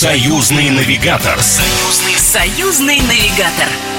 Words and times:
Союзный 0.00 0.70
навигатор. 0.70 1.38
Союзный, 1.42 2.16
союзный 2.16 3.00
навигатор. 3.00 3.89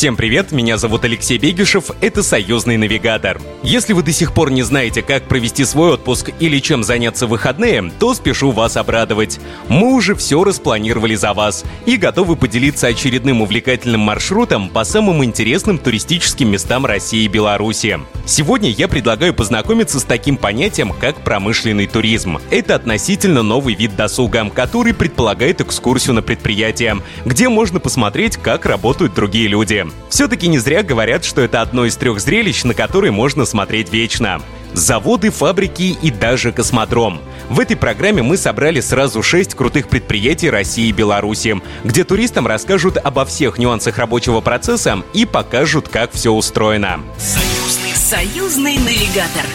Всем 0.00 0.16
привет, 0.16 0.50
меня 0.50 0.78
зовут 0.78 1.04
Алексей 1.04 1.36
Бегишев, 1.36 1.90
это 2.00 2.22
«Союзный 2.22 2.78
навигатор». 2.78 3.38
Если 3.62 3.92
вы 3.92 4.02
до 4.02 4.12
сих 4.12 4.32
пор 4.32 4.50
не 4.50 4.62
знаете, 4.62 5.02
как 5.02 5.24
провести 5.24 5.66
свой 5.66 5.92
отпуск 5.92 6.30
или 6.40 6.58
чем 6.58 6.82
заняться 6.82 7.26
в 7.26 7.28
выходные, 7.28 7.92
то 7.98 8.14
спешу 8.14 8.50
вас 8.50 8.78
обрадовать. 8.78 9.38
Мы 9.68 9.92
уже 9.92 10.14
все 10.14 10.42
распланировали 10.42 11.16
за 11.16 11.34
вас 11.34 11.66
и 11.84 11.98
готовы 11.98 12.36
поделиться 12.36 12.86
очередным 12.86 13.42
увлекательным 13.42 14.00
маршрутом 14.00 14.70
по 14.70 14.84
самым 14.84 15.22
интересным 15.22 15.76
туристическим 15.76 16.50
местам 16.50 16.86
России 16.86 17.24
и 17.24 17.28
Беларуси. 17.28 18.00
Сегодня 18.24 18.70
я 18.70 18.88
предлагаю 18.88 19.34
познакомиться 19.34 20.00
с 20.00 20.04
таким 20.04 20.38
понятием, 20.38 20.94
как 20.98 21.16
промышленный 21.16 21.86
туризм. 21.86 22.38
Это 22.50 22.76
относительно 22.76 23.42
новый 23.42 23.74
вид 23.74 23.96
досуга, 23.96 24.48
который 24.48 24.94
предполагает 24.94 25.60
экскурсию 25.60 26.14
на 26.14 26.22
предприятие, 26.22 27.02
где 27.26 27.50
можно 27.50 27.80
посмотреть, 27.80 28.38
как 28.38 28.64
работают 28.64 29.12
другие 29.12 29.46
люди. 29.46 29.89
Все-таки 30.08 30.48
не 30.48 30.58
зря 30.58 30.82
говорят, 30.82 31.24
что 31.24 31.40
это 31.40 31.60
одно 31.60 31.84
из 31.86 31.96
трех 31.96 32.20
зрелищ, 32.20 32.64
на 32.64 32.74
которые 32.74 33.12
можно 33.12 33.44
смотреть 33.44 33.92
вечно. 33.92 34.42
Заводы, 34.72 35.30
фабрики 35.30 35.96
и 36.00 36.10
даже 36.10 36.52
космодром. 36.52 37.20
В 37.48 37.58
этой 37.58 37.76
программе 37.76 38.22
мы 38.22 38.36
собрали 38.36 38.80
сразу 38.80 39.22
шесть 39.22 39.54
крутых 39.54 39.88
предприятий 39.88 40.50
России 40.50 40.88
и 40.88 40.92
Беларуси, 40.92 41.60
где 41.82 42.04
туристам 42.04 42.46
расскажут 42.46 42.96
обо 42.96 43.24
всех 43.24 43.58
нюансах 43.58 43.98
рабочего 43.98 44.40
процесса 44.40 45.02
и 45.12 45.24
покажут, 45.24 45.88
как 45.88 46.12
все 46.12 46.30
устроено. 46.30 47.00
Союзный, 47.18 47.94
союзный 47.96 48.76
навигатор. 48.78 49.46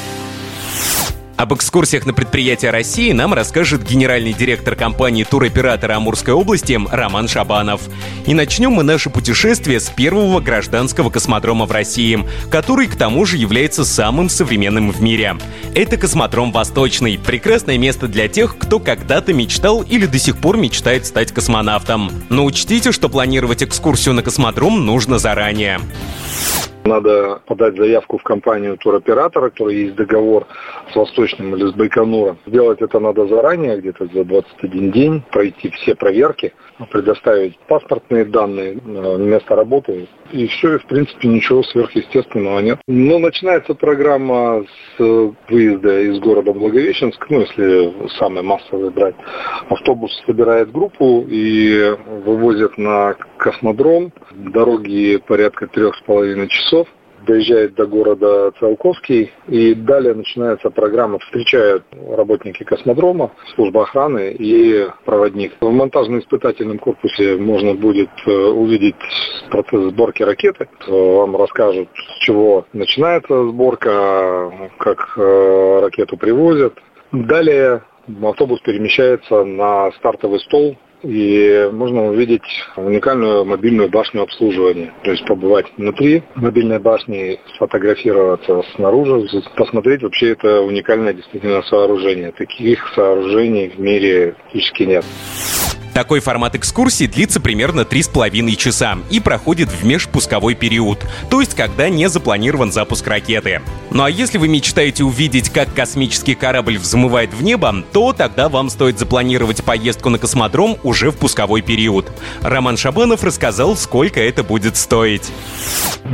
Об 1.38 1.54
экскурсиях 1.54 2.06
на 2.06 2.14
предприятия 2.14 2.70
России 2.70 3.12
нам 3.12 3.34
расскажет 3.34 3.84
генеральный 3.84 4.32
директор 4.32 4.74
компании 4.74 5.26
туроператора 5.26 5.98
Амурской 5.98 6.34
области 6.34 6.80
Роман 6.90 7.28
Шабанов. 7.28 7.82
И 8.26 8.34
начнем 8.34 8.72
мы 8.72 8.84
наше 8.84 9.10
путешествие 9.10 9.82
с 9.82 9.90
первого 9.90 10.40
гражданского 10.40 11.10
космодрома 11.10 11.66
в 11.66 11.72
России, 11.72 12.26
который 12.50 12.88
к 12.88 12.96
тому 12.96 13.26
же 13.26 13.36
является 13.36 13.84
самым 13.84 14.30
современным 14.30 14.92
в 14.92 15.02
мире. 15.02 15.36
Это 15.74 15.98
космодром 15.98 16.54
Восточный. 16.54 17.18
Прекрасное 17.18 17.78
место 17.78 18.08
для 18.08 18.30
тех, 18.30 18.58
кто 18.58 18.80
когда-то 18.80 19.34
мечтал 19.34 19.82
или 19.82 20.06
до 20.06 20.18
сих 20.18 20.38
пор 20.38 20.56
мечтает 20.56 21.06
стать 21.06 21.34
космонавтом. 21.34 22.12
Но 22.30 22.46
учтите, 22.46 22.94
что 22.94 23.10
планировать 23.10 23.62
экскурсию 23.62 24.16
на 24.16 24.24
космодром 24.24 24.86
нужно 24.86 25.20
заранее. 25.20 25.82
Надо 26.86 27.42
подать 27.48 27.76
заявку 27.78 28.20
в 28.20 28.24
компанию 28.24 28.78
туроператора, 28.78 29.50
который 29.50 29.76
есть 29.76 29.96
договор 29.96 30.46
с 30.92 30.96
Восточным 30.96 31.56
или 31.56 31.66
с 31.66 31.74
Байконуром. 31.74 32.38
Сделать 32.46 32.80
это 32.80 33.00
надо 33.00 33.26
заранее, 33.28 33.80
где-то 33.80 34.06
за 34.14 34.24
21 34.24 34.92
день, 34.92 35.24
пройти 35.32 35.72
все 35.72 35.96
проверки, 35.96 36.54
предоставить 36.92 37.58
паспортные 37.68 38.26
данные, 38.26 38.74
э, 38.74 39.18
место 39.18 39.56
работы. 39.56 40.08
И 40.32 40.46
все, 40.48 40.76
и 40.76 40.78
в 40.78 40.86
принципе 40.86 41.28
ничего 41.28 41.64
сверхъестественного 41.64 42.60
нет. 42.60 42.80
Но 42.88 43.18
начинается 43.18 43.74
программа 43.74 44.64
с 44.98 45.34
выезда 45.50 46.02
из 46.02 46.20
города 46.20 46.54
Благовещенск, 46.54 47.26
ну 47.30 47.40
если 47.42 48.10
самый 48.20 48.44
массовый 48.44 48.92
брать. 48.92 49.16
Автобус 49.70 50.12
собирает 50.28 50.72
группу 50.72 51.26
и 51.28 51.96
вывозят 52.26 52.78
на 52.78 53.16
космодром. 53.38 54.12
Дороги 54.32 55.18
порядка 55.18 55.68
трех 55.68 55.96
с 55.96 56.02
половиной 56.02 56.48
часов 56.48 56.88
доезжает 57.26 57.76
до 57.76 57.86
города 57.86 58.52
Циолковский, 58.60 59.32
и 59.48 59.74
далее 59.74 60.14
начинается 60.14 60.70
программа. 60.70 61.20
Встречают 61.20 61.84
работники 61.94 62.64
космодрома, 62.64 63.32
служба 63.56 63.84
охраны 63.84 64.32
и 64.38 64.88
проводник. 65.06 65.54
В 65.60 65.72
монтажно-испытательном 65.72 66.80
корпусе 66.80 67.38
можно 67.38 67.74
будет 67.74 68.10
э, 68.26 68.32
увидеть 68.32 68.96
процесс 69.50 69.92
сборки 69.92 70.24
ракеты. 70.24 70.70
Вам 70.88 71.36
расскажут, 71.36 71.90
с 71.94 72.26
чего 72.26 72.66
начинается 72.74 73.48
сборка, 73.48 74.70
как 74.78 75.18
э, 75.18 75.80
ракету 75.82 76.18
привозят. 76.18 76.74
Далее 77.12 77.84
автобус 78.24 78.62
перемещается 78.62 79.44
на 79.44 79.92
стартовый 79.94 80.40
стол 80.40 80.78
и 81.06 81.70
можно 81.72 82.08
увидеть 82.08 82.42
уникальную 82.76 83.46
мобильную 83.46 83.90
башню 83.90 84.24
обслуживания. 84.24 84.94
То 85.04 85.12
есть 85.12 85.26
побывать 85.26 85.66
внутри 85.78 86.24
мобильной 86.36 86.80
башни, 86.80 87.40
сфотографироваться 87.56 88.64
снаружи, 88.76 89.28
посмотреть 89.56 90.04
вообще 90.04 90.32
это 90.32 90.62
уникальное 90.62 91.14
действительно 91.14 91.62
сооружение. 91.64 92.32
Таких 92.32 92.80
сооружений 92.96 93.70
в 93.70 93.80
мире 93.80 94.36
практически 94.42 94.84
нет. 94.84 95.06
Такой 95.94 96.20
формат 96.20 96.56
экскурсии 96.56 97.06
длится 97.06 97.40
примерно 97.40 97.82
3,5 97.82 98.56
часа 98.58 98.98
и 99.10 99.22
проходит 99.22 99.70
в 99.70 99.86
межпусковой 99.86 100.54
период, 100.54 101.00
то 101.30 101.40
есть 101.40 101.56
когда 101.56 101.88
не 101.88 102.10
запланирован 102.10 102.74
запуск 102.74 103.08
ракеты. 103.08 103.62
Ну 103.96 104.04
а 104.04 104.10
если 104.10 104.38
вы 104.38 104.50
мечтаете 104.50 105.06
увидеть, 105.06 105.50
как 105.50 105.74
космический 105.74 106.36
корабль 106.36 106.78
взмывает 106.78 107.34
в 107.34 107.42
небо, 107.42 107.74
то 107.94 108.12
тогда 108.12 108.50
вам 108.50 108.68
стоит 108.68 109.00
запланировать 109.00 109.64
поездку 109.64 110.10
на 110.10 110.20
космодром 110.20 110.76
уже 110.84 111.12
в 111.12 111.18
пусковой 111.18 111.62
период. 111.62 112.12
Роман 112.42 112.76
Шабанов 112.76 113.24
рассказал, 113.24 113.78
сколько 113.78 114.20
это 114.20 114.44
будет 114.44 114.76
стоить. 114.76 115.32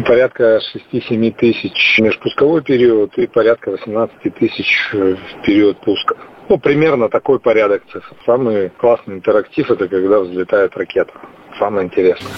Порядка 0.06 0.59
6-7 0.94 1.31
тысяч 1.31 1.97
межпусковой 1.97 2.62
период 2.62 3.18
и 3.18 3.25
порядка 3.25 3.72
18 3.72 4.31
тысяч 4.36 4.91
в 4.94 5.44
период 5.44 5.81
пуска. 5.81 6.16
Ну, 6.50 6.59
примерно 6.59 7.09
такой 7.09 7.40
порядок. 7.40 7.81
Самый 8.28 8.70
классный 8.70 9.16
интерактив– 9.16 9.68
это 9.72 9.88
когда 9.88 10.20
взлетает 10.20 10.78
ракета. 10.78 11.14
Самое 11.58 11.88
интересное. 11.88 12.31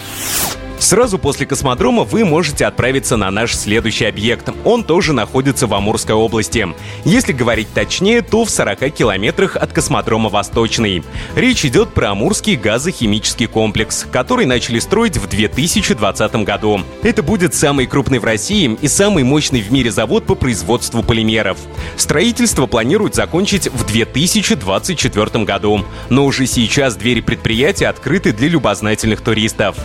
Сразу 0.84 1.18
после 1.18 1.46
космодрома 1.46 2.04
вы 2.04 2.26
можете 2.26 2.66
отправиться 2.66 3.16
на 3.16 3.32
наш 3.32 3.56
следующий 3.56 4.04
объект. 4.04 4.50
Он 4.66 4.84
тоже 4.84 5.14
находится 5.14 5.66
в 5.66 5.74
Амурской 5.74 6.14
области. 6.14 6.68
Если 7.06 7.32
говорить 7.32 7.70
точнее, 7.74 8.22
то 8.22 8.44
в 8.44 8.50
40 8.50 8.92
километрах 8.94 9.56
от 9.56 9.72
космодрома 9.72 10.28
Восточный. 10.28 11.02
Речь 11.38 11.64
идет 11.64 11.94
про 11.94 12.12
Амурский 12.12 12.58
газохимический 12.58 13.48
комплекс, 13.48 14.06
который 14.12 14.46
начали 14.46 14.80
строить 14.80 15.16
в 15.16 15.26
2020 15.30 16.36
году. 16.44 16.82
Это 17.02 17.24
будет 17.24 17.54
самый 17.54 17.88
крупный 17.88 18.20
в 18.20 18.26
России 18.26 18.78
и 18.82 18.90
самый 18.90 19.24
мощный 19.24 19.62
в 19.62 19.72
мире 19.72 19.90
завод 19.90 20.26
по 20.26 20.36
производству 20.36 21.02
полимеров. 21.02 21.60
Строительство 21.96 22.66
планируют 22.66 23.16
закончить 23.16 23.70
в 23.70 23.86
2024 23.86 25.46
году. 25.46 25.86
Но 26.10 26.26
уже 26.26 26.46
сейчас 26.46 26.98
двери 26.98 27.22
предприятия 27.22 27.88
открыты 27.88 28.34
для 28.34 28.50
любознательных 28.50 29.22
туристов 29.22 29.78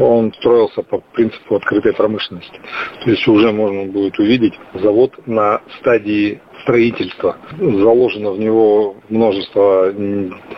он 0.00 0.32
строился 0.34 0.82
по 0.82 0.98
принципу 1.12 1.56
открытой 1.56 1.92
промышленности. 1.92 2.60
То 3.04 3.10
есть 3.10 3.26
уже 3.28 3.52
можно 3.52 3.84
будет 3.90 4.18
увидеть 4.18 4.54
завод 4.74 5.12
на 5.26 5.60
стадии 5.78 6.40
строительства. 6.62 7.36
Заложено 7.58 8.32
в 8.32 8.38
него 8.38 8.96
множество 9.08 9.92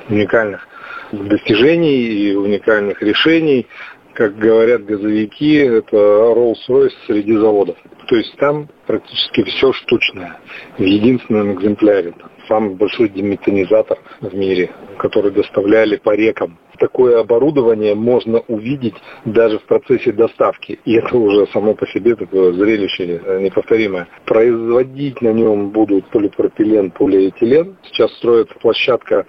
уникальных 0.08 0.66
достижений 1.12 2.06
и 2.06 2.34
уникальных 2.34 3.02
решений. 3.02 3.66
Как 4.14 4.36
говорят 4.36 4.84
газовики, 4.84 5.54
это 5.56 5.96
Rolls-Royce 5.96 6.92
среди 7.06 7.36
заводов. 7.36 7.76
То 8.08 8.16
есть 8.16 8.36
там 8.36 8.68
практически 8.86 9.42
все 9.44 9.72
штучное 9.72 10.38
в 10.76 10.82
единственном 10.82 11.54
экземпляре. 11.54 12.12
Самый 12.46 12.74
большой 12.74 13.08
деметанизатор 13.08 13.98
в 14.20 14.34
мире, 14.34 14.70
который 15.02 15.32
доставляли 15.32 15.96
по 15.96 16.14
рекам 16.14 16.58
такое 16.82 17.20
оборудование 17.20 17.94
можно 17.94 18.40
увидеть 18.48 18.94
даже 19.24 19.60
в 19.60 19.62
процессе 19.66 20.10
доставки. 20.10 20.80
И 20.84 20.94
это 20.94 21.16
уже 21.16 21.46
само 21.52 21.74
по 21.74 21.86
себе 21.86 22.16
такое 22.16 22.52
зрелище 22.52 23.20
неповторимое. 23.40 24.08
Производить 24.24 25.22
на 25.22 25.32
нем 25.32 25.70
будут 25.70 26.10
полипропилен, 26.10 26.90
полиэтилен. 26.90 27.76
Сейчас 27.84 28.12
строится 28.16 28.54
площадка 28.60 29.26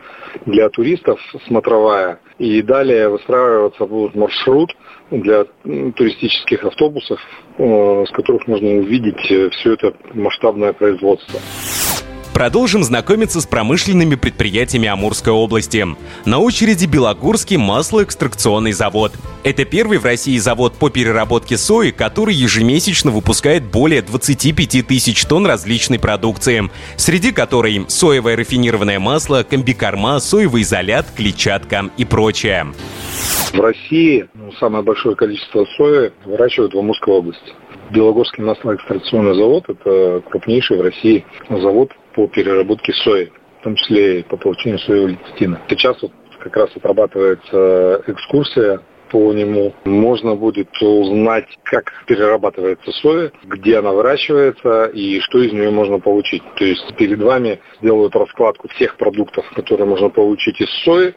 для 0.48 0.70
туристов 0.70 1.20
смотровая. 1.46 2.20
И 2.40 2.64
далее 2.64 3.10
выстраиваться 3.10 3.86
будет 3.86 4.16
маршрут 4.16 4.72
для 5.12 5.46
туристических 5.64 6.66
автобусов, 6.66 7.20
э, 7.60 8.06
с 8.08 8.12
которых 8.12 8.48
можно 8.48 8.70
увидеть 8.80 9.20
все 9.54 9.74
это 9.74 9.94
масштабное 10.14 10.74
производство. 10.74 11.40
Продолжим 12.34 12.84
знакомиться 12.84 13.42
с 13.42 13.46
промышленными 13.46 14.16
предприятиями 14.16 14.88
Амурской 14.88 15.32
области. 15.32 15.86
На 16.26 16.40
очереди 16.40 16.88
Белогорский 16.88 17.58
маслоэкстракционный 17.58 18.72
завод. 18.72 19.14
Это 19.44 19.66
первый 19.66 20.00
в 20.00 20.06
России 20.06 20.38
завод 20.40 20.74
по 20.74 20.90
переработке 20.90 21.58
сои, 21.58 21.92
который 21.92 22.34
ежемесячно 22.34 23.12
выпускает 23.12 23.64
более 23.64 24.02
25 24.02 24.88
тысяч 24.88 25.24
тонн 25.26 25.46
различной 25.46 26.00
продукции, 26.00 26.72
среди 26.98 27.32
которой 27.32 27.86
соевое 27.88 28.36
рафинированное 28.36 29.00
масло, 29.00 29.46
комбикорма, 29.48 30.20
соевый 30.20 30.64
изолят, 30.64 31.06
клетчатка 31.16 31.92
и 31.98 32.06
прочее. 32.06 32.66
В 33.54 33.60
России 33.60 34.26
ну, 34.34 34.52
самое 34.54 34.84
большое 34.84 35.16
количество 35.16 35.68
сои 35.78 36.12
выращивают 36.26 36.74
в 36.74 36.80
Амурской 36.80 37.14
области. 37.14 37.54
Белогорский 37.92 38.44
маслоэкстракционный 38.44 39.36
завод– 39.36 39.66
это 39.68 40.24
крупнейший 40.28 40.80
в 40.80 40.82
России 40.82 41.24
завод 41.50 41.92
по 42.14 42.28
переработке 42.28 42.94
сои. 42.94 43.32
в 43.60 43.64
том 43.64 43.76
числе 43.76 44.20
и 44.20 44.24
по 44.24 44.36
получению 44.36 44.80
своего 44.80 45.08
лецитина. 45.08 45.62
Сейчас 45.70 46.02
вот 46.02 46.12
как 46.40 46.56
раз 46.58 46.70
отрабатывается 46.76 48.04
экскурсия 48.08 48.82
по 49.14 49.32
нему. 49.32 49.74
Можно 49.86 50.36
будет 50.36 50.70
узнать, 50.82 51.46
как 51.64 51.86
перерабатывается 52.08 52.92
соя, 52.92 53.32
где 53.44 53.78
она 53.78 53.92
выращивается 53.92 54.86
и 54.86 55.20
что 55.20 55.40
из 55.40 55.54
нее 55.54 55.70
можно 55.70 56.00
получить. 56.00 56.42
То 56.56 56.66
есть 56.66 56.96
перед 56.98 57.22
вами 57.22 57.62
сделают 57.80 58.16
раскладку 58.16 58.68
всех 58.70 58.98
продуктов, 58.98 59.46
которые 59.56 59.88
можно 59.88 60.10
получить 60.10 60.60
из 60.60 60.70
сои, 60.84 61.14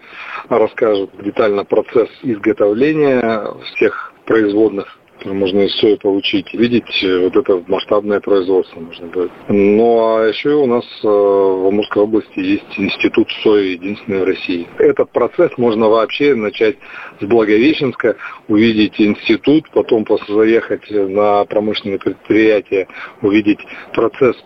расскажут 0.51 1.11
детально 1.25 1.65
процесс 1.65 2.11
изготовления 2.23 3.49
всех 3.75 4.13
производных 4.27 4.99
можно 5.35 5.61
из 5.61 5.75
сои 5.77 5.97
получить, 5.97 6.53
видеть 6.55 7.03
э, 7.03 7.19
вот 7.19 7.37
это 7.37 7.63
масштабное 7.67 8.21
производство 8.21 8.81
можно 8.81 9.07
будет. 9.07 9.31
Ну 9.49 10.17
а 10.17 10.27
еще 10.27 10.51
у 10.55 10.67
нас 10.67 10.85
э, 11.03 11.07
в 11.07 11.69
Амурской 11.69 12.03
области 12.03 12.39
есть 12.39 12.79
институт 12.79 13.29
сои, 13.43 13.73
единственный 13.73 14.21
в 14.21 14.25
России. 14.25 14.67
Этот 14.79 15.11
процесс 15.11 15.51
можно 15.57 15.89
вообще 15.89 16.35
начать 16.35 16.77
с 17.21 17.25
Благовещенска, 17.25 18.17
увидеть 18.49 19.01
институт, 19.01 19.65
потом 19.73 20.07
заехать 20.29 20.91
на 20.91 21.45
промышленное 21.45 21.99
предприятие, 21.99 22.89
увидеть 23.23 23.61
процесс 23.95 24.37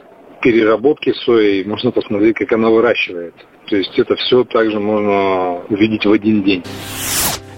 переработки 0.43 1.12
сои, 1.25 1.65
можно 1.65 1.91
посмотреть, 1.91 2.37
как 2.37 2.53
она 2.53 2.71
выращивается. 2.71 3.44
То 3.69 3.76
есть 3.76 3.97
это 3.99 4.17
все 4.17 4.44
также 4.44 4.81
можно 4.81 5.62
увидеть 5.69 6.05
в 6.05 6.12
один 6.12 6.43
день. 6.43 6.65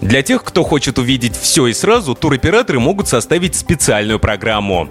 Для 0.02 0.22
тех, 0.22 0.42
кто 0.42 0.64
хочет 0.64 0.98
увидеть 0.98 1.36
все 1.36 1.68
и 1.68 1.72
сразу, 1.72 2.16
туроператоры 2.16 2.80
могут 2.80 3.06
составить 3.06 3.54
специальную 3.54 4.18
программу. 4.18 4.88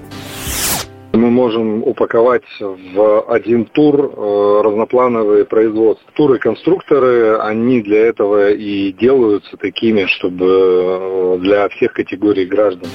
Мы 1.11 1.29
можем 1.29 1.83
упаковать 1.83 2.43
в 2.59 3.21
один 3.27 3.65
тур 3.65 3.99
э, 3.99 4.61
разноплановые 4.63 5.43
производства. 5.43 6.09
Туры-конструкторы, 6.15 7.37
они 7.39 7.81
для 7.81 8.07
этого 8.07 8.51
и 8.51 8.93
делаются 8.93 9.57
такими, 9.57 10.05
чтобы 10.05 10.45
э, 10.47 11.37
для 11.41 11.67
всех 11.67 11.91
категорий 11.91 12.45
граждан. 12.45 12.87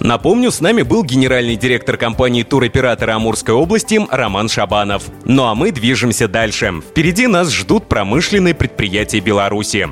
Напомню, 0.00 0.50
с 0.50 0.62
нами 0.62 0.80
был 0.80 1.04
генеральный 1.04 1.56
директор 1.56 1.98
компании 1.98 2.42
туроператора 2.42 3.16
Амурской 3.16 3.54
области 3.54 4.00
Роман 4.10 4.48
Шабанов. 4.48 5.04
Ну 5.26 5.44
а 5.44 5.54
мы 5.54 5.70
движемся 5.70 6.28
дальше. 6.28 6.72
Впереди 6.80 7.26
нас 7.26 7.52
ждут 7.52 7.86
промышленные 7.86 8.54
предприятия 8.54 9.20
Беларуси. 9.20 9.90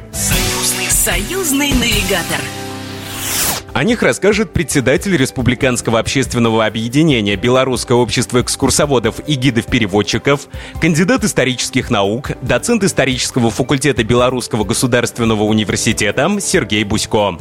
Союзный 1.10 1.72
навигатор. 1.72 2.38
О 3.72 3.82
них 3.82 4.04
расскажет 4.04 4.52
председатель 4.52 5.16
Республиканского 5.16 5.98
общественного 5.98 6.64
объединения 6.64 7.34
Белорусское 7.34 7.96
общество 7.96 8.40
экскурсоводов 8.42 9.16
и 9.26 9.34
гидов-переводчиков, 9.34 10.46
кандидат 10.80 11.24
исторических 11.24 11.90
наук, 11.90 12.30
доцент 12.42 12.84
исторического 12.84 13.50
факультета 13.50 14.04
Белорусского 14.04 14.62
государственного 14.62 15.42
университета 15.42 16.30
Сергей 16.40 16.84
Бусько. 16.84 17.38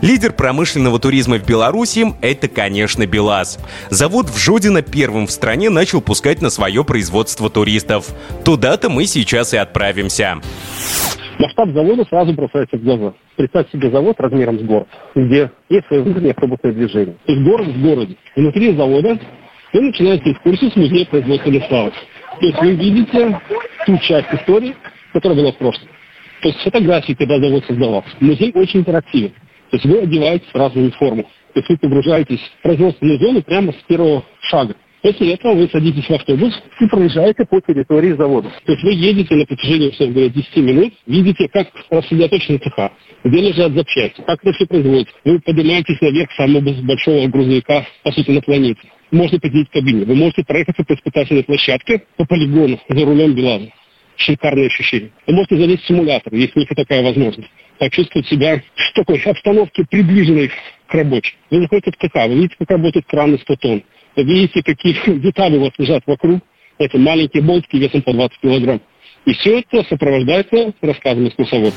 Лидер 0.00 0.32
промышленного 0.32 0.98
туризма 0.98 1.38
в 1.38 1.46
Беларуси– 1.46 2.12
это, 2.22 2.48
конечно, 2.48 3.06
БелАЗ. 3.06 3.60
Завод 3.88 4.30
в 4.30 4.36
Жодино 4.36 4.82
первым 4.82 5.28
в 5.28 5.30
стране 5.30 5.70
начал 5.70 6.00
пускать 6.00 6.42
на 6.42 6.50
свое 6.50 6.82
производство 6.82 7.48
туристов. 7.48 8.06
Туда-то 8.44 8.90
мы 8.90 9.06
сейчас 9.06 9.54
и 9.54 9.58
отправимся. 9.58 10.40
Масштаб 11.42 11.70
завода 11.70 12.04
сразу 12.04 12.32
бросается 12.34 12.76
в 12.76 12.84
глаза. 12.84 13.14
Представьте 13.36 13.76
себе 13.76 13.90
завод 13.90 14.14
размером 14.20 14.60
с 14.60 14.62
город, 14.62 14.86
где 15.16 15.50
есть 15.68 15.86
свое 15.88 16.04
внутреннее 16.04 16.30
автобусное 16.30 16.70
движение. 16.70 17.16
То 17.26 17.32
есть 17.32 17.44
город 17.44 17.66
в 17.66 17.82
городе. 17.82 18.16
Внутри 18.36 18.76
завода 18.76 19.18
вы 19.72 19.80
начинаете 19.80 20.30
экскурсию 20.30 20.70
с 20.70 20.76
музея 20.76 21.04
производства 21.06 21.50
лесавок. 21.50 21.94
То 22.38 22.46
есть 22.46 22.60
вы 22.60 22.74
видите 22.76 23.40
ту 23.86 23.98
часть 23.98 24.32
истории, 24.32 24.76
которая 25.12 25.36
была 25.36 25.50
в 25.50 25.56
прошлом. 25.56 25.88
То 26.42 26.48
есть 26.48 26.60
фотографии, 26.60 27.14
когда 27.14 27.40
завод 27.40 27.64
создавался. 27.66 28.10
Музей 28.20 28.52
очень 28.54 28.80
интерактивен. 28.80 29.30
То 29.70 29.78
есть 29.78 29.84
вы 29.84 29.98
одеваете 29.98 30.44
сразу 30.52 30.92
форму. 30.92 31.24
То 31.54 31.58
есть 31.58 31.68
вы 31.68 31.76
погружаетесь 31.76 32.52
в 32.60 32.62
производственную 32.62 33.18
зону 33.18 33.42
прямо 33.42 33.72
с 33.72 33.82
первого 33.88 34.22
шага. 34.42 34.76
После 35.02 35.34
этого 35.34 35.54
вы 35.54 35.68
садитесь 35.68 36.08
в 36.08 36.12
автобус 36.12 36.54
и 36.80 36.86
проезжаете 36.86 37.44
по 37.44 37.60
территории 37.60 38.12
завода. 38.12 38.50
То 38.64 38.72
есть 38.72 38.84
вы 38.84 38.92
едете 38.92 39.34
на 39.34 39.44
протяжении, 39.44 39.88
условно 39.88 40.14
говоря, 40.14 40.30
10 40.30 40.56
минут, 40.58 40.92
видите, 41.06 41.48
как 41.48 41.68
рассредоточены 41.90 42.58
цеха, 42.58 42.92
где 43.24 43.40
лежат 43.40 43.72
запчасти, 43.72 44.22
как 44.24 44.38
это 44.42 44.52
все 44.52 44.66
производится. 44.66 45.14
Вы 45.24 45.40
поднимаетесь 45.40 46.00
наверх 46.00 46.30
самого 46.32 46.72
большого 46.82 47.26
грузовика, 47.26 47.84
по 48.04 48.12
сути, 48.12 48.30
на 48.30 48.40
планете. 48.40 48.80
Можете 49.10 49.40
посетить 49.40 49.70
кабине. 49.70 50.04
Вы 50.04 50.14
можете 50.14 50.44
проехаться 50.44 50.84
по 50.84 50.94
испытательной 50.94 51.44
площадке, 51.44 52.04
по 52.16 52.24
полигону, 52.24 52.78
за 52.88 53.04
рулем 53.04 53.34
Белаза. 53.34 53.68
Шикарное 54.24 54.66
ощущение. 54.66 55.10
Вы 55.26 55.34
можете 55.34 55.56
залезть 55.56 55.82
в 55.84 55.86
симулятор, 55.88 56.32
у 56.32 56.36
них 56.36 56.50
такая 56.76 57.02
возможность. 57.02 57.50
Почувствовать 57.78 58.28
себя 58.28 58.62
в 58.74 58.92
такой 58.94 59.20
обстановке, 59.20 59.84
приближенной 59.88 60.50
к 60.86 60.94
рабочей. 60.94 61.34
Вы 61.50 61.62
заходите 61.62 61.90
в 61.90 61.96
ЦК, 61.96 62.14
вы 62.28 62.34
видите, 62.34 62.54
как 62.58 62.70
работают 62.70 63.06
краны 63.06 63.38
100 63.38 63.56
тонн 63.56 63.82
видите, 64.16 64.62
какие 64.62 64.96
детали 65.18 65.56
у 65.56 65.62
вас 65.62 65.72
лежат 65.78 66.02
вокруг. 66.06 66.40
Это 66.78 66.98
маленькие 66.98 67.42
болтики 67.42 67.76
весом 67.76 68.02
по 68.02 68.12
20 68.12 68.38
килограмм. 68.40 68.80
И 69.24 69.34
все 69.34 69.60
это 69.60 69.84
сопровождается 69.88 70.72
рассказами 70.80 71.28
экскурсовода. 71.28 71.74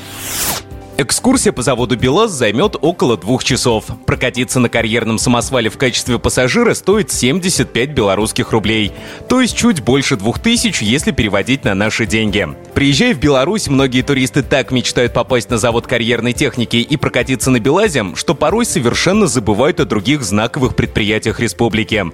Экскурсия 0.97 1.51
по 1.51 1.61
заводу 1.61 1.97
БелАЗ 1.97 2.31
займет 2.31 2.77
около 2.79 3.17
двух 3.17 3.43
часов. 3.43 3.83
Прокатиться 4.05 4.61
на 4.61 4.69
карьерном 4.69 5.17
самосвале 5.17 5.69
в 5.69 5.77
качестве 5.77 6.19
пассажира 6.19 6.73
стоит 6.73 7.11
75 7.11 7.89
белорусских 7.89 8.53
рублей. 8.53 8.93
То 9.27 9.41
есть 9.41 9.57
чуть 9.57 9.83
больше 9.83 10.15
двух 10.15 10.39
тысяч, 10.39 10.81
если 10.81 11.11
переводить 11.11 11.65
на 11.65 11.75
наши 11.75 12.05
деньги. 12.05 12.47
Приезжая 12.73 13.13
в 13.13 13.19
Беларусь, 13.19 13.67
многие 13.67 14.03
туристы 14.03 14.41
так 14.41 14.71
мечтают 14.71 15.11
попасть 15.11 15.49
на 15.49 15.57
завод 15.57 15.85
карьерной 15.85 16.31
техники 16.31 16.77
и 16.77 16.95
прокатиться 16.95 17.51
на 17.51 17.59
БелАЗе, 17.59 18.13
что 18.15 18.33
порой 18.33 18.65
совершенно 18.65 19.27
забывают 19.27 19.81
о 19.81 19.85
других 19.85 20.23
знаковых 20.23 20.77
предприятиях 20.77 21.41
республики. 21.41 22.05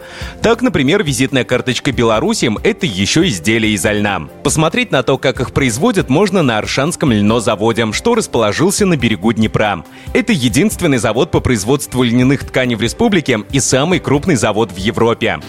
Так, 0.41 0.63
например, 0.63 1.03
визитная 1.03 1.43
карточка 1.43 1.91
Беларуси– 1.91 2.49
это 2.63 2.87
еще 2.87 3.27
изделия 3.27 3.69
из 3.69 3.85
льна. 3.85 4.27
Посмотреть 4.43 4.89
на 4.89 5.03
то, 5.03 5.19
как 5.19 5.39
их 5.39 5.51
производят, 5.51 6.09
можно 6.09 6.41
на 6.41 6.57
Аршанском 6.57 7.11
льнозаводе, 7.11 7.91
что 7.91 8.15
расположился 8.15 8.70
находился 8.71 8.85
на 8.85 8.97
берегу 8.97 9.33
Днепра. 9.33 9.83
Это 10.13 10.31
единственный 10.31 10.97
завод 10.97 11.31
по 11.31 11.41
производству 11.41 12.03
льняных 12.03 12.45
тканей 12.45 12.75
в 12.75 12.81
республике 12.81 13.39
и 13.51 13.59
самый 13.59 13.99
крупный 13.99 14.35
завод 14.35 14.71
в 14.71 14.77
Европе. 14.77 15.39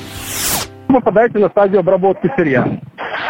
Вы 0.89 0.95
попадаете 0.97 1.39
на 1.39 1.49
стадию 1.49 1.81
обработки 1.81 2.31
сырья. 2.37 2.81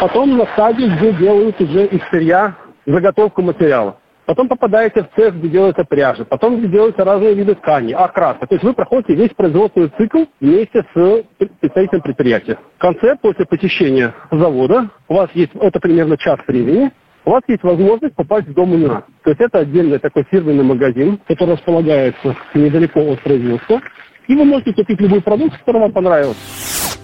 Потом 0.01 0.37
на 0.37 0.45
стадию, 0.53 0.97
где 0.97 1.13
делают 1.13 1.61
уже 1.61 1.85
из 1.85 2.01
сырья 2.09 2.55
заготовку 2.85 3.41
материала. 3.41 3.97
Потом 4.25 4.47
попадаете 4.47 5.03
в 5.03 5.09
цех, 5.15 5.35
где 5.35 5.49
делается 5.49 5.83
пряжа. 5.83 6.23
Потом 6.25 6.57
где 6.57 6.67
делаются 6.67 7.03
разные 7.03 7.35
виды 7.35 7.55
ткани, 7.55 7.91
окраска. 7.93 8.47
То 8.47 8.55
есть 8.55 8.63
вы 8.63 8.73
проходите 8.73 9.15
весь 9.15 9.31
производственный 9.31 9.91
цикл 9.97 10.23
вместе 10.39 10.83
с 10.93 11.23
представителем 11.59 12.01
предприятия. 12.01 12.57
В 12.77 12.81
конце, 12.81 13.15
после 13.21 13.45
посещения 13.45 14.13
завода, 14.31 14.89
у 15.09 15.15
вас 15.15 15.29
есть, 15.33 15.51
это 15.55 15.79
примерно 15.79 16.17
час 16.17 16.39
времени, 16.47 16.91
у 17.25 17.31
вас 17.31 17.41
есть 17.47 17.63
возможность 17.63 18.15
попасть 18.15 18.47
в 18.47 18.53
дом 18.53 18.73
УНА. 18.73 19.05
То 19.23 19.29
есть 19.29 19.41
это 19.41 19.59
отдельный 19.59 19.99
такой 19.99 20.25
фирменный 20.29 20.63
магазин, 20.63 21.19
который 21.27 21.51
располагается 21.51 22.35
недалеко 22.53 22.99
от 23.01 23.21
производства. 23.21 23.81
И 24.27 24.35
вы 24.35 24.45
можете 24.45 24.73
купить 24.73 24.99
любой 25.01 25.21
продукт, 25.21 25.57
который 25.59 25.81
вам 25.81 25.91
понравился. 25.91 26.39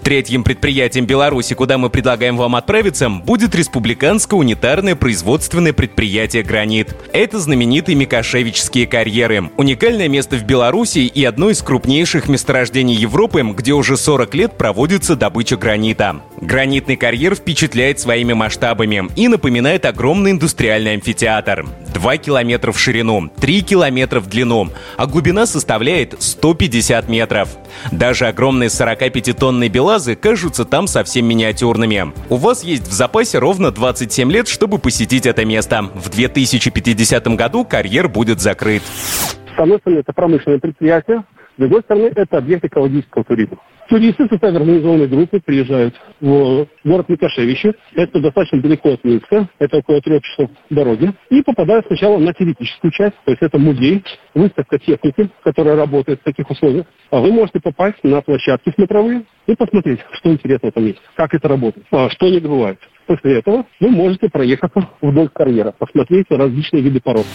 Третьим 0.09 0.43
предприятием 0.43 1.05
Беларуси, 1.05 1.53
куда 1.53 1.77
мы 1.77 1.91
предлагаем 1.91 2.35
вам 2.35 2.55
отправиться, 2.55 3.09
будет 3.09 3.53
республиканское 3.53 4.39
унитарное 4.39 4.95
производственное 4.95 5.71
предприятие 5.71 6.41
«Гранит». 6.41 6.95
Это 7.13 7.37
знаменитые 7.37 7.95
Микошевичские 7.95 8.87
карьеры. 8.87 9.51
Уникальное 9.55 10.07
место 10.07 10.37
в 10.37 10.45
Беларуси 10.45 10.97
и 10.97 11.23
одно 11.23 11.51
из 11.51 11.61
крупнейших 11.61 12.27
месторождений 12.27 12.95
Европы, 12.95 13.43
где 13.55 13.73
уже 13.73 13.97
40 13.97 14.33
лет 14.33 14.57
проводится 14.57 15.15
добыча 15.15 15.57
гранита. 15.57 16.21
Гранитный 16.41 16.95
карьер 16.95 17.35
впечатляет 17.35 17.99
своими 17.99 18.33
масштабами 18.33 19.09
и 19.15 19.27
напоминает 19.27 19.85
огромный 19.85 20.31
индустриальный 20.31 20.95
амфитеатр. 20.95 21.67
2 21.93 22.17
километра 22.17 22.71
в 22.71 22.79
ширину, 22.79 23.29
3 23.39 23.61
километра 23.61 24.19
в 24.21 24.27
длину, 24.27 24.69
а 24.97 25.05
глубина 25.05 25.45
составляет 25.45 26.15
150 26.17 27.09
метров. 27.09 27.49
Даже 27.91 28.25
огромные 28.27 28.69
45-тонные 28.69 29.69
белазы 29.99 30.15
кажутся 30.15 30.65
там 30.65 30.87
совсем 30.87 31.25
миниатюрными. 31.25 32.13
У 32.29 32.37
вас 32.37 32.63
есть 32.63 32.87
в 32.87 32.91
запасе 32.93 33.39
ровно 33.39 33.71
27 33.71 34.31
лет, 34.31 34.47
чтобы 34.47 34.77
посетить 34.77 35.25
это 35.25 35.43
место. 35.45 35.89
В 35.93 36.09
2050 36.09 37.27
году 37.35 37.65
карьер 37.65 38.07
будет 38.07 38.39
закрыт. 38.39 38.81
С 39.55 39.59
одной 39.59 39.79
стороны, 39.79 39.99
это 39.99 40.13
промышленное 40.13 40.59
предприятие, 40.59 41.23
с 41.59 41.61
другой 41.61 41.81
стороны, 41.81 42.09
это 42.15 42.37
объект 42.37 42.63
экологического 42.63 43.25
туризма. 43.25 43.57
Туристы 43.89 44.27
в 44.27 44.29
составе 44.29 44.59
организованной 44.59 45.09
группы 45.09 45.41
приезжают 45.41 45.93
в 46.21 46.67
город 46.85 47.09
Микошевище. 47.09 47.73
Это 47.95 48.21
достаточно 48.21 48.61
далеко 48.61 48.93
от 48.93 49.03
Минска, 49.03 49.49
это 49.59 49.79
около 49.79 49.99
трех 49.99 50.23
часов 50.23 50.49
дороги. 50.69 51.11
И 51.29 51.41
попадают 51.41 51.85
сначала 51.87 52.17
на 52.17 52.33
теоретическую 52.33 52.91
часть, 52.91 53.15
то 53.25 53.31
есть 53.31 53.41
это 53.41 53.59
музей, 53.59 54.05
выставка 54.33 54.79
техники, 54.79 55.29
которая 55.43 55.75
работает 55.75 56.21
в 56.21 56.23
таких 56.23 56.49
условиях. 56.49 56.85
А 57.11 57.19
вы 57.19 57.33
можете 57.33 57.59
попасть 57.59 58.01
на 58.03 58.21
площадки 58.21 58.71
смотровые 58.73 59.25
и 59.45 59.53
посмотреть, 59.53 59.99
что 60.13 60.31
интересного 60.31 60.71
там 60.71 60.85
есть, 60.85 61.01
как 61.17 61.33
это 61.33 61.49
работает, 61.49 61.85
а 61.91 62.09
что 62.09 62.27
они 62.27 62.39
добывают. 62.39 62.79
После 63.05 63.39
этого 63.39 63.65
вы 63.81 63.89
можете 63.89 64.29
проехать 64.29 64.71
вдоль 65.01 65.27
карьера, 65.27 65.73
посмотреть 65.77 66.27
различные 66.29 66.83
виды 66.83 67.01
пород. 67.01 67.25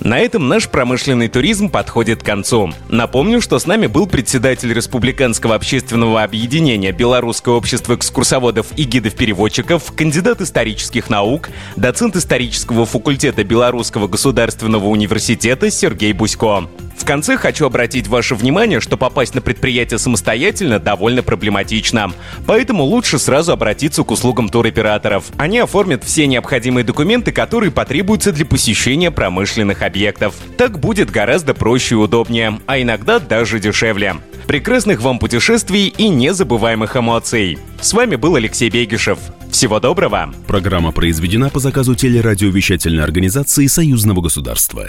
На 0.00 0.18
этом 0.18 0.48
наш 0.48 0.68
промышленный 0.68 1.28
туризм 1.28 1.68
подходит 1.68 2.22
к 2.22 2.26
концу. 2.26 2.72
Напомню, 2.88 3.40
что 3.40 3.58
с 3.58 3.66
нами 3.66 3.86
был 3.86 4.06
председатель 4.06 4.72
Республиканского 4.72 5.54
общественного 5.54 6.22
объединения 6.22 6.92
Белорусское 6.92 7.54
общество 7.54 7.94
экскурсоводов 7.94 8.66
и 8.76 8.84
гидов-переводчиков, 8.84 9.92
кандидат 9.96 10.40
исторических 10.40 11.10
наук, 11.10 11.48
доцент 11.76 12.16
исторического 12.16 12.86
факультета 12.86 13.42
Белорусского 13.42 14.06
государственного 14.06 14.86
университета 14.86 15.70
Сергей 15.70 16.12
Бусько. 16.12 16.68
Конце 17.06 17.36
хочу 17.36 17.66
обратить 17.66 18.08
ваше 18.08 18.34
внимание, 18.34 18.80
что 18.80 18.96
попасть 18.96 19.36
на 19.36 19.40
предприятие 19.40 19.98
самостоятельно 20.00 20.80
довольно 20.80 21.22
проблематично. 21.22 22.12
Поэтому 22.46 22.82
лучше 22.82 23.20
сразу 23.20 23.52
обратиться 23.52 24.02
к 24.02 24.10
услугам 24.10 24.48
туроператоров. 24.48 25.26
Они 25.36 25.60
оформят 25.60 26.02
все 26.02 26.26
необходимые 26.26 26.82
документы, 26.82 27.30
которые 27.30 27.70
потребуются 27.70 28.32
для 28.32 28.44
посещения 28.44 29.12
промышленных 29.12 29.82
объектов. 29.82 30.34
Так 30.58 30.80
будет 30.80 31.12
гораздо 31.12 31.54
проще 31.54 31.94
и 31.94 31.98
удобнее, 31.98 32.58
а 32.66 32.82
иногда 32.82 33.20
даже 33.20 33.60
дешевле. 33.60 34.16
Прекрасных 34.48 35.00
вам 35.00 35.20
путешествий 35.20 35.86
и 35.86 36.08
незабываемых 36.08 36.96
эмоций. 36.96 37.56
С 37.80 37.92
вами 37.92 38.16
был 38.16 38.34
Алексей 38.34 38.68
Бегишев. 38.68 39.18
Всего 39.52 39.78
доброго. 39.78 40.34
Программа 40.48 40.90
произведена 40.90 41.50
по 41.50 41.60
заказу 41.60 41.94
телерадиовещательной 41.94 43.04
организации 43.04 43.68
Союзного 43.68 44.22
государства. 44.22 44.88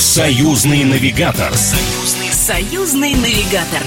Союзный 0.00 0.82
навигатор. 0.84 1.54
Союзный, 1.54 2.32
союзный 2.32 3.14
навигатор. 3.16 3.82